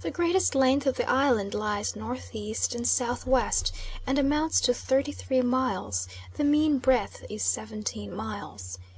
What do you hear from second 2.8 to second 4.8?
S.W., and amounts to